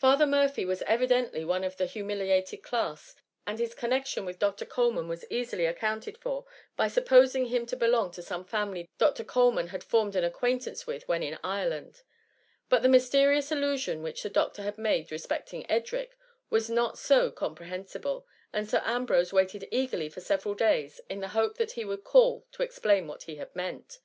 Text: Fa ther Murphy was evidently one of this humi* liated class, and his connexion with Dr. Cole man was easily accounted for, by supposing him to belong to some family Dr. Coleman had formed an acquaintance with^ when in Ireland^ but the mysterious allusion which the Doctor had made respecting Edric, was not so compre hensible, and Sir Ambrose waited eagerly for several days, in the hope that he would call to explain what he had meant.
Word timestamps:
Fa 0.00 0.16
ther 0.18 0.26
Murphy 0.26 0.64
was 0.64 0.82
evidently 0.82 1.44
one 1.44 1.62
of 1.62 1.76
this 1.76 1.92
humi* 1.92 2.16
liated 2.16 2.60
class, 2.60 3.14
and 3.46 3.60
his 3.60 3.72
connexion 3.72 4.24
with 4.24 4.40
Dr. 4.40 4.64
Cole 4.66 4.90
man 4.90 5.06
was 5.06 5.24
easily 5.30 5.64
accounted 5.64 6.18
for, 6.18 6.44
by 6.76 6.88
supposing 6.88 7.46
him 7.46 7.66
to 7.66 7.76
belong 7.76 8.10
to 8.10 8.20
some 8.20 8.44
family 8.44 8.88
Dr. 8.98 9.22
Coleman 9.22 9.68
had 9.68 9.84
formed 9.84 10.16
an 10.16 10.24
acquaintance 10.24 10.86
with^ 10.86 11.06
when 11.06 11.22
in 11.22 11.38
Ireland^ 11.44 12.02
but 12.68 12.82
the 12.82 12.88
mysterious 12.88 13.52
allusion 13.52 14.02
which 14.02 14.24
the 14.24 14.28
Doctor 14.28 14.62
had 14.62 14.76
made 14.76 15.12
respecting 15.12 15.70
Edric, 15.70 16.18
was 16.50 16.68
not 16.68 16.98
so 16.98 17.30
compre 17.30 17.68
hensible, 17.70 18.24
and 18.52 18.68
Sir 18.68 18.82
Ambrose 18.84 19.32
waited 19.32 19.68
eagerly 19.70 20.08
for 20.08 20.20
several 20.20 20.56
days, 20.56 21.00
in 21.08 21.20
the 21.20 21.28
hope 21.28 21.58
that 21.58 21.70
he 21.78 21.84
would 21.84 22.02
call 22.02 22.44
to 22.50 22.64
explain 22.64 23.06
what 23.06 23.22
he 23.22 23.36
had 23.36 23.54
meant. 23.54 24.00